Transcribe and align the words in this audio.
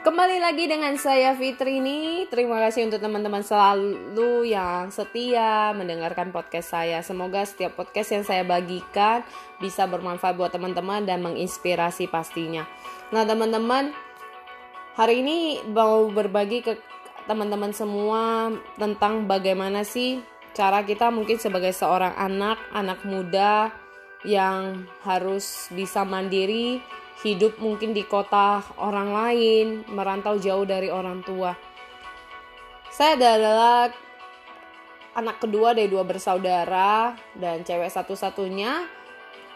Kembali 0.00 0.40
lagi 0.40 0.64
dengan 0.64 0.96
saya 0.96 1.36
Fitri 1.36 1.76
ini. 1.76 2.24
Terima 2.32 2.56
kasih 2.56 2.88
untuk 2.88 3.04
teman-teman 3.04 3.44
selalu 3.44 4.48
yang 4.48 4.88
setia 4.88 5.76
mendengarkan 5.76 6.32
podcast 6.32 6.72
saya. 6.72 7.04
Semoga 7.04 7.44
setiap 7.44 7.76
podcast 7.76 8.16
yang 8.16 8.24
saya 8.24 8.40
bagikan 8.40 9.20
bisa 9.60 9.84
bermanfaat 9.84 10.40
buat 10.40 10.56
teman-teman 10.56 11.04
dan 11.04 11.20
menginspirasi 11.20 12.08
pastinya. 12.08 12.64
Nah, 13.12 13.28
teman-teman, 13.28 13.92
hari 14.96 15.20
ini 15.20 15.60
mau 15.68 16.08
berbagi 16.08 16.64
ke 16.64 16.80
teman-teman 17.28 17.76
semua 17.76 18.56
tentang 18.80 19.28
bagaimana 19.28 19.84
sih 19.84 20.24
cara 20.56 20.80
kita 20.80 21.12
mungkin 21.12 21.36
sebagai 21.36 21.76
seorang 21.76 22.16
anak, 22.16 22.56
anak 22.72 23.04
muda 23.04 23.68
yang 24.24 24.88
harus 25.04 25.68
bisa 25.76 26.08
mandiri 26.08 26.80
hidup 27.20 27.60
mungkin 27.60 27.92
di 27.92 28.04
kota 28.08 28.64
orang 28.80 29.12
lain, 29.12 29.66
merantau 29.92 30.40
jauh 30.40 30.64
dari 30.64 30.88
orang 30.88 31.20
tua. 31.20 31.52
Saya 32.90 33.16
adalah 33.16 33.92
anak 35.14 35.42
kedua 35.42 35.76
dari 35.76 35.90
dua 35.90 36.02
bersaudara 36.06 37.14
dan 37.36 37.62
cewek 37.66 37.90
satu-satunya 37.92 39.00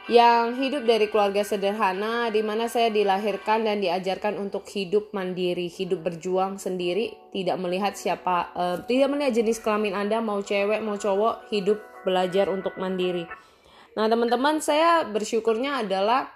yang 0.04 0.52
hidup 0.60 0.84
dari 0.84 1.08
keluarga 1.08 1.40
sederhana 1.40 2.28
di 2.28 2.44
mana 2.44 2.68
saya 2.68 2.92
dilahirkan 2.92 3.64
dan 3.64 3.80
diajarkan 3.80 4.36
untuk 4.36 4.68
hidup 4.68 5.08
mandiri, 5.16 5.64
hidup 5.72 6.04
berjuang 6.04 6.60
sendiri, 6.60 7.16
tidak 7.32 7.56
melihat 7.56 7.96
siapa, 7.96 8.52
uh, 8.52 8.76
tidak 8.84 9.08
melihat 9.08 9.40
jenis 9.40 9.64
kelamin 9.64 9.96
Anda 9.96 10.20
mau 10.20 10.44
cewek 10.44 10.84
mau 10.84 11.00
cowok, 11.00 11.48
hidup 11.48 11.80
belajar 12.04 12.52
untuk 12.52 12.76
mandiri. 12.76 13.24
Nah, 13.96 14.04
teman-teman, 14.04 14.60
saya 14.60 15.08
bersyukurnya 15.08 15.80
adalah 15.80 16.28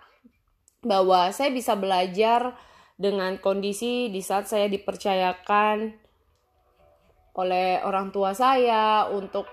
bahwa 0.83 1.35
saya 1.35 1.51
bisa 1.51 1.75
belajar 1.75 2.55
dengan 2.99 3.39
kondisi 3.39 4.11
di 4.11 4.23
saat 4.23 4.47
saya 4.51 4.67
dipercayakan 4.71 5.95
oleh 7.39 7.83
orang 7.87 8.11
tua 8.11 8.35
saya 8.35 9.07
untuk 9.11 9.47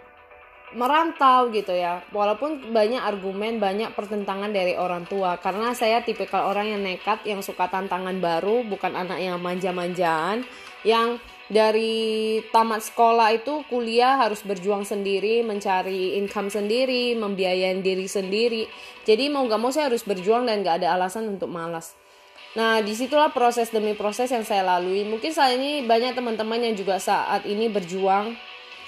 merantau 0.73 1.53
gitu 1.53 1.71
ya 1.71 2.01
walaupun 2.09 2.73
banyak 2.73 2.99
argumen 2.99 3.61
banyak 3.61 3.93
pertentangan 3.93 4.49
dari 4.49 4.73
orang 4.73 5.05
tua 5.05 5.37
karena 5.37 5.77
saya 5.77 6.01
tipikal 6.01 6.49
orang 6.49 6.73
yang 6.73 6.81
nekat 6.81 7.21
yang 7.23 7.45
suka 7.45 7.69
tantangan 7.69 8.17
baru 8.17 8.65
bukan 8.65 8.97
anak 8.97 9.21
yang 9.21 9.37
manja-manjaan 9.37 10.41
yang 10.81 11.21
dari 11.45 12.41
tamat 12.49 12.81
sekolah 12.81 13.37
itu 13.37 13.61
kuliah 13.69 14.17
harus 14.17 14.41
berjuang 14.41 14.81
sendiri, 14.81 15.45
mencari 15.45 16.17
income 16.17 16.49
sendiri, 16.49 17.13
membiayain 17.13 17.85
diri 17.85 18.09
sendiri. 18.09 18.65
Jadi 19.05 19.29
mau 19.29 19.45
gak 19.45 19.61
mau 19.61 19.69
saya 19.69 19.93
harus 19.93 20.01
berjuang 20.01 20.49
dan 20.49 20.65
gak 20.65 20.81
ada 20.81 20.97
alasan 20.97 21.29
untuk 21.37 21.53
malas. 21.53 21.93
Nah 22.57 22.81
di 22.81 22.97
situlah 22.97 23.29
proses 23.29 23.69
demi 23.69 23.93
proses 23.93 24.31
yang 24.33 24.41
saya 24.41 24.65
lalui. 24.65 25.05
Mungkin 25.05 25.29
saat 25.35 25.53
ini 25.53 25.85
banyak 25.85 26.17
teman-teman 26.17 26.65
yang 26.65 26.73
juga 26.73 26.97
saat 26.97 27.45
ini 27.45 27.69
berjuang. 27.69 28.33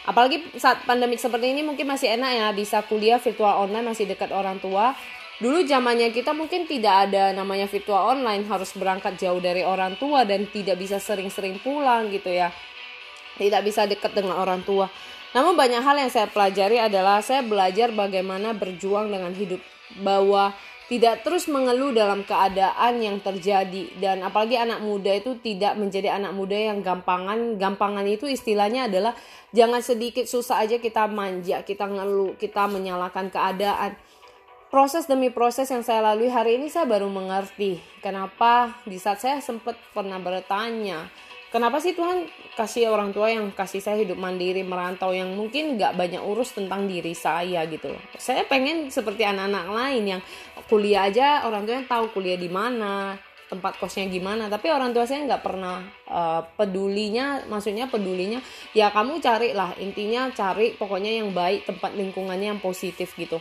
Apalagi 0.07 0.39
saat 0.55 0.87
pandemik 0.87 1.19
seperti 1.19 1.51
ini 1.51 1.67
mungkin 1.67 1.83
masih 1.83 2.15
enak 2.15 2.31
ya 2.31 2.47
bisa 2.55 2.79
kuliah 2.87 3.19
virtual 3.19 3.67
online 3.67 3.91
masih 3.91 4.07
dekat 4.07 4.31
orang 4.31 4.55
tua. 4.63 4.95
Dulu 5.37 5.67
zamannya 5.67 6.15
kita 6.15 6.31
mungkin 6.33 6.65
tidak 6.65 7.11
ada 7.11 7.35
namanya 7.35 7.67
virtual 7.67 8.15
online 8.15 8.47
harus 8.47 8.71
berangkat 8.73 9.19
jauh 9.19 9.37
dari 9.37 9.61
orang 9.61 9.99
tua 9.99 10.23
dan 10.23 10.47
tidak 10.49 10.79
bisa 10.79 10.97
sering-sering 10.97 11.59
pulang 11.59 12.07
gitu 12.09 12.31
ya. 12.31 12.49
Tidak 13.35 13.61
bisa 13.61 13.85
dekat 13.85 14.15
dengan 14.15 14.39
orang 14.39 14.63
tua. 14.63 14.89
Namun 15.35 15.59
banyak 15.59 15.83
hal 15.83 15.99
yang 15.99 16.09
saya 16.09 16.25
pelajari 16.25 16.79
adalah 16.79 17.19
saya 17.21 17.43
belajar 17.43 17.91
bagaimana 17.91 18.55
berjuang 18.55 19.11
dengan 19.11 19.35
hidup 19.35 19.59
bahwa 20.01 20.55
tidak 20.87 21.27
terus 21.27 21.51
mengeluh 21.51 21.91
dalam 21.91 22.23
keadaan 22.23 23.03
yang 23.03 23.19
terjadi. 23.19 23.91
Dan 23.99 24.23
apalagi 24.23 24.55
anak 24.55 24.79
muda 24.79 25.11
itu 25.11 25.35
tidak 25.43 25.75
menjadi 25.75 26.15
anak 26.15 26.31
muda 26.31 26.55
yang 26.55 26.79
gampangan. 26.79 27.59
Gampangan 27.59 28.07
itu 28.07 28.23
istilahnya 28.27 28.87
adalah 28.87 29.11
jangan 29.51 29.83
sedikit 29.83 30.23
susah 30.23 30.63
aja 30.63 30.79
kita 30.79 31.07
manja 31.11 31.59
kita 31.67 31.83
ngeluh 31.87 32.39
kita 32.39 32.71
menyalahkan 32.71 33.27
keadaan. 33.27 33.99
Proses 34.67 35.07
demi 35.07 35.31
proses 35.31 35.71
yang 35.71 35.79
saya 35.79 36.03
lalui 36.11 36.27
hari 36.27 36.59
ini 36.59 36.67
saya 36.67 36.83
baru 36.83 37.07
mengerti 37.07 37.79
kenapa 38.03 38.75
di 38.83 38.99
saat 38.99 39.23
saya 39.23 39.39
sempat 39.39 39.79
pernah 39.95 40.19
bertanya 40.19 41.07
kenapa 41.53 41.79
sih 41.79 41.93
Tuhan 41.95 42.27
kasih 42.55 42.89
orang 42.91 43.15
tua 43.15 43.31
yang 43.31 43.53
kasih 43.53 43.79
saya 43.79 44.01
hidup 44.01 44.19
mandiri 44.19 44.65
merantau 44.65 45.13
yang 45.13 45.31
mungkin 45.33 45.77
nggak 45.77 45.95
banyak 45.95 46.21
urus 46.21 46.55
tentang 46.55 46.85
diri 46.89 47.13
saya 47.13 47.63
gitu? 47.69 47.93
Saya 48.17 48.43
pengen 48.45 48.89
seperti 48.89 49.23
anak-anak 49.23 49.65
lain 49.71 50.03
yang 50.17 50.21
kuliah 50.67 51.07
aja 51.07 51.45
orang 51.47 51.63
tua 51.63 51.79
yang 51.79 51.87
tahu 51.87 52.05
kuliah 52.11 52.39
di 52.39 52.49
mana 52.51 53.15
tempat 53.47 53.79
kosnya 53.79 54.07
gimana. 54.11 54.51
Tapi 54.51 54.67
orang 54.67 54.91
tua 54.91 55.07
saya 55.07 55.23
nggak 55.23 55.43
pernah 55.43 55.83
uh, 56.11 56.43
pedulinya 56.59 57.47
maksudnya 57.47 57.87
pedulinya 57.87 58.43
ya 58.75 58.91
kamu 58.91 59.23
cari 59.23 59.55
lah 59.55 59.71
intinya 59.79 60.27
cari 60.35 60.75
pokoknya 60.75 61.23
yang 61.23 61.31
baik 61.31 61.63
tempat 61.63 61.95
lingkungannya 61.95 62.55
yang 62.55 62.61
positif 62.61 63.15
gitu. 63.15 63.39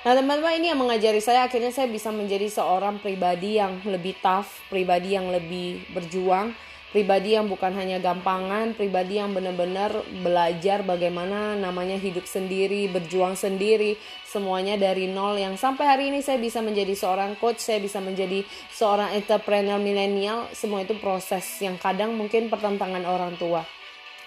Nah 0.00 0.16
teman-teman 0.16 0.56
ini 0.56 0.72
yang 0.72 0.80
mengajari 0.80 1.20
saya 1.20 1.44
akhirnya 1.44 1.68
saya 1.68 1.84
bisa 1.84 2.08
menjadi 2.08 2.48
seorang 2.48 3.04
pribadi 3.04 3.60
yang 3.60 3.84
lebih 3.84 4.16
tough, 4.24 4.48
pribadi 4.72 5.12
yang 5.12 5.28
lebih 5.28 5.84
berjuang, 5.92 6.56
pribadi 6.90 7.38
yang 7.38 7.46
bukan 7.46 7.70
hanya 7.78 8.02
gampangan, 8.02 8.74
pribadi 8.74 9.22
yang 9.22 9.30
benar-benar 9.30 10.02
belajar 10.22 10.82
bagaimana 10.82 11.54
namanya 11.54 11.94
hidup 11.96 12.26
sendiri, 12.26 12.90
berjuang 12.90 13.38
sendiri, 13.38 13.94
semuanya 14.26 14.74
dari 14.74 15.06
nol 15.06 15.38
yang 15.38 15.54
sampai 15.54 15.86
hari 15.86 16.04
ini 16.10 16.20
saya 16.22 16.42
bisa 16.42 16.58
menjadi 16.62 16.94
seorang 16.94 17.38
coach, 17.38 17.62
saya 17.62 17.78
bisa 17.78 18.02
menjadi 18.02 18.42
seorang 18.74 19.14
entrepreneur 19.14 19.78
milenial, 19.78 20.50
semua 20.50 20.82
itu 20.82 20.98
proses 20.98 21.46
yang 21.62 21.78
kadang 21.78 22.14
mungkin 22.18 22.50
pertentangan 22.50 23.06
orang 23.06 23.38
tua. 23.38 23.62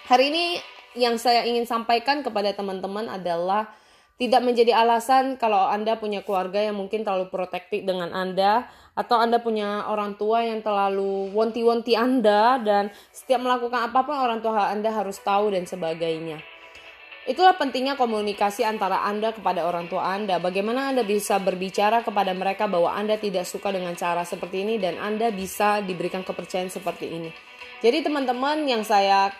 Hari 0.08 0.32
ini 0.32 0.44
yang 0.96 1.20
saya 1.20 1.44
ingin 1.44 1.68
sampaikan 1.68 2.24
kepada 2.24 2.54
teman-teman 2.56 3.08
adalah 3.12 3.68
tidak 4.14 4.46
menjadi 4.46 4.78
alasan 4.78 5.34
kalau 5.34 5.66
Anda 5.66 5.98
punya 5.98 6.22
keluarga 6.22 6.62
yang 6.62 6.78
mungkin 6.78 7.02
terlalu 7.02 7.34
protektif 7.34 7.82
dengan 7.82 8.14
Anda 8.14 8.70
atau 8.94 9.18
Anda 9.18 9.42
punya 9.42 9.90
orang 9.90 10.14
tua 10.14 10.46
yang 10.46 10.62
terlalu 10.62 11.34
wonti-wonti 11.34 11.98
Anda 11.98 12.62
dan 12.62 12.94
setiap 13.10 13.42
melakukan 13.42 13.90
apa 13.90 14.06
pun 14.06 14.14
orang 14.14 14.38
tua 14.38 14.70
Anda 14.70 14.94
harus 14.94 15.18
tahu 15.18 15.50
dan 15.50 15.66
sebagainya. 15.66 16.38
Itulah 17.24 17.56
pentingnya 17.56 17.96
komunikasi 17.96 18.68
antara 18.68 19.02
Anda 19.02 19.32
kepada 19.32 19.64
orang 19.64 19.88
tua 19.88 20.12
Anda. 20.12 20.36
Bagaimana 20.38 20.92
Anda 20.92 21.02
bisa 21.02 21.40
berbicara 21.40 22.04
kepada 22.04 22.36
mereka 22.36 22.68
bahwa 22.68 22.92
Anda 22.92 23.16
tidak 23.16 23.48
suka 23.48 23.72
dengan 23.72 23.96
cara 23.96 24.22
seperti 24.22 24.62
ini 24.62 24.76
dan 24.76 25.00
Anda 25.00 25.32
bisa 25.32 25.80
diberikan 25.80 26.20
kepercayaan 26.20 26.68
seperti 26.68 27.10
ini. 27.10 27.32
Jadi 27.80 28.04
teman-teman 28.04 28.68
yang 28.68 28.84
saya 28.84 29.32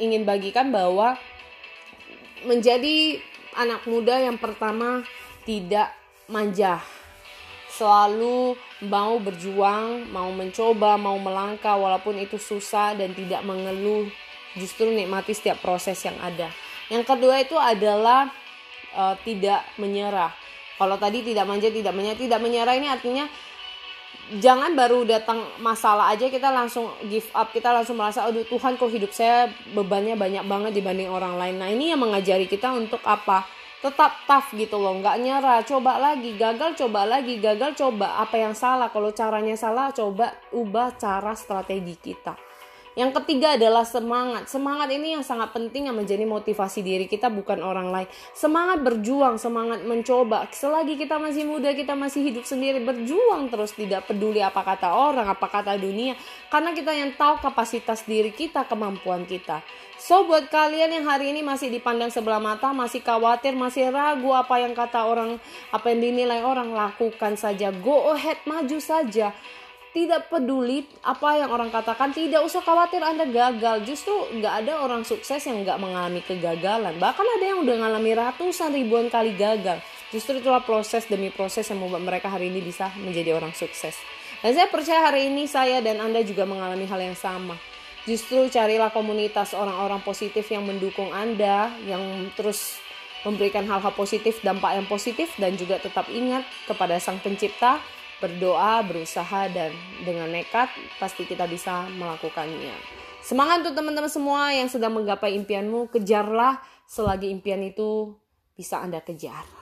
ingin 0.00 0.24
bagikan 0.24 0.72
bahwa 0.72 1.20
menjadi 2.48 3.20
anak 3.56 3.86
muda 3.88 4.18
yang 4.18 4.36
pertama 4.36 5.06
tidak 5.48 5.92
manja 6.28 6.84
selalu 7.78 8.58
mau 8.82 9.22
berjuang, 9.22 10.10
mau 10.10 10.34
mencoba, 10.34 10.98
mau 10.98 11.14
melangkah 11.14 11.78
walaupun 11.78 12.18
itu 12.18 12.34
susah 12.34 12.98
dan 12.98 13.14
tidak 13.14 13.46
mengeluh, 13.46 14.10
justru 14.58 14.90
nikmati 14.90 15.30
setiap 15.30 15.62
proses 15.62 16.02
yang 16.02 16.18
ada. 16.18 16.50
Yang 16.90 17.04
kedua 17.06 17.38
itu 17.38 17.54
adalah 17.54 18.26
uh, 18.98 19.14
tidak 19.22 19.62
menyerah. 19.78 20.34
Kalau 20.74 20.98
tadi 20.98 21.22
tidak 21.22 21.46
manja, 21.46 21.70
tidak 21.70 21.94
menyerah, 21.94 22.18
tidak 22.18 22.40
menyerah 22.42 22.74
ini 22.74 22.88
artinya 22.90 23.24
jangan 24.36 24.76
baru 24.76 25.08
datang 25.08 25.40
masalah 25.64 26.12
aja 26.12 26.28
kita 26.28 26.52
langsung 26.52 26.92
give 27.08 27.28
up, 27.32 27.48
kita 27.52 27.72
langsung 27.72 27.96
merasa 27.96 28.28
aduh 28.28 28.44
Tuhan 28.44 28.76
kok 28.76 28.92
hidup 28.92 29.12
saya 29.12 29.48
bebannya 29.72 30.14
banyak 30.20 30.44
banget 30.44 30.72
dibanding 30.76 31.08
orang 31.08 31.40
lain. 31.40 31.56
Nah, 31.56 31.68
ini 31.72 31.96
yang 31.96 32.00
mengajari 32.00 32.44
kita 32.44 32.68
untuk 32.76 33.00
apa? 33.08 33.48
tetap 33.78 34.26
tough 34.26 34.50
gitu 34.58 34.74
loh 34.74 34.98
nggak 34.98 35.22
nyerah 35.22 35.62
coba 35.62 36.02
lagi 36.02 36.34
gagal 36.34 36.74
coba 36.74 37.06
lagi 37.06 37.38
gagal 37.38 37.78
coba 37.78 38.18
apa 38.18 38.34
yang 38.34 38.50
salah 38.50 38.90
kalau 38.90 39.14
caranya 39.14 39.54
salah 39.54 39.94
coba 39.94 40.34
ubah 40.50 40.98
cara 40.98 41.30
strategi 41.38 41.94
kita 41.94 42.47
yang 42.98 43.14
ketiga 43.14 43.54
adalah 43.54 43.86
semangat. 43.86 44.50
Semangat 44.50 44.90
ini 44.90 45.14
yang 45.14 45.22
sangat 45.22 45.54
penting 45.54 45.86
yang 45.86 45.94
menjadi 45.94 46.26
motivasi 46.26 46.82
diri 46.82 47.06
kita 47.06 47.30
bukan 47.30 47.62
orang 47.62 47.94
lain. 47.94 48.10
Semangat 48.34 48.82
berjuang, 48.82 49.38
semangat 49.38 49.86
mencoba. 49.86 50.50
Selagi 50.50 50.98
kita 50.98 51.14
masih 51.22 51.46
muda, 51.46 51.70
kita 51.78 51.94
masih 51.94 52.26
hidup 52.26 52.42
sendiri, 52.42 52.82
berjuang 52.82 53.54
terus 53.54 53.70
tidak 53.78 54.10
peduli 54.10 54.42
apa 54.42 54.66
kata 54.66 54.98
orang, 54.98 55.30
apa 55.30 55.46
kata 55.46 55.78
dunia. 55.78 56.18
Karena 56.50 56.74
kita 56.74 56.90
yang 56.90 57.14
tahu 57.14 57.38
kapasitas 57.38 58.02
diri 58.02 58.34
kita, 58.34 58.66
kemampuan 58.66 59.22
kita. 59.30 59.62
So 59.94 60.26
buat 60.26 60.50
kalian 60.50 60.98
yang 60.98 61.06
hari 61.06 61.30
ini 61.30 61.46
masih 61.46 61.70
dipandang 61.70 62.10
sebelah 62.10 62.42
mata, 62.42 62.74
masih 62.74 62.98
khawatir, 62.98 63.54
masih 63.54 63.94
ragu 63.94 64.34
apa 64.34 64.58
yang 64.58 64.74
kata 64.74 65.06
orang, 65.06 65.38
apa 65.70 65.86
yang 65.94 66.02
dinilai 66.02 66.42
orang, 66.42 66.74
lakukan 66.74 67.38
saja. 67.38 67.70
Go 67.70 68.10
ahead, 68.10 68.42
maju 68.42 68.82
saja 68.82 69.30
tidak 69.96 70.28
peduli 70.28 70.84
apa 71.00 71.40
yang 71.40 71.50
orang 71.50 71.72
katakan 71.72 72.12
tidak 72.12 72.44
usah 72.44 72.60
khawatir 72.60 73.00
anda 73.00 73.24
gagal. 73.24 73.84
Justru 73.88 74.12
nggak 74.36 74.54
ada 74.64 74.84
orang 74.84 75.02
sukses 75.02 75.40
yang 75.48 75.64
nggak 75.64 75.80
mengalami 75.80 76.20
kegagalan. 76.20 76.94
Bahkan 77.00 77.26
ada 77.38 77.44
yang 77.44 77.64
udah 77.64 77.74
mengalami 77.76 78.12
ratusan 78.12 78.70
ribuan 78.76 79.08
kali 79.08 79.32
gagal. 79.34 79.80
Justru 80.12 80.40
itulah 80.40 80.64
proses 80.64 81.04
demi 81.08 81.28
proses 81.28 81.68
yang 81.68 81.80
membuat 81.80 82.04
mereka 82.04 82.28
hari 82.32 82.52
ini 82.52 82.64
bisa 82.64 82.92
menjadi 83.00 83.36
orang 83.36 83.52
sukses. 83.56 83.96
Dan 84.38 84.54
saya 84.54 84.70
percaya 84.70 85.10
hari 85.10 85.28
ini 85.28 85.50
saya 85.50 85.82
dan 85.82 85.98
Anda 85.98 86.22
juga 86.22 86.46
mengalami 86.46 86.86
hal 86.86 87.00
yang 87.02 87.18
sama. 87.18 87.58
Justru 88.06 88.48
carilah 88.48 88.88
komunitas 88.88 89.52
orang-orang 89.52 90.00
positif 90.00 90.48
yang 90.48 90.64
mendukung 90.64 91.12
Anda, 91.12 91.68
yang 91.84 92.32
terus 92.38 92.80
memberikan 93.26 93.66
hal-hal 93.66 93.92
positif, 93.92 94.40
dampak 94.40 94.78
yang 94.78 94.86
positif, 94.86 95.28
dan 95.36 95.58
juga 95.58 95.76
tetap 95.82 96.06
ingat 96.08 96.46
kepada 96.64 96.96
Sang 97.02 97.18
Pencipta, 97.18 97.82
berdoa, 98.18 98.82
berusaha, 98.86 99.50
dan 99.50 99.74
dengan 100.02 100.30
nekat 100.30 100.70
pasti 101.02 101.26
kita 101.26 101.46
bisa 101.50 101.86
melakukannya. 101.98 102.74
Semangat 103.22 103.66
untuk 103.66 103.74
teman-teman 103.74 104.10
semua 104.10 104.54
yang 104.54 104.70
sedang 104.70 104.94
menggapai 104.94 105.34
impianmu, 105.34 105.90
kejarlah 105.90 106.62
selagi 106.86 107.28
impian 107.28 107.60
itu 107.66 108.14
bisa 108.54 108.78
Anda 108.80 109.02
kejar. 109.02 109.57